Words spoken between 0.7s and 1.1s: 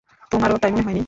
মনে হয়নি?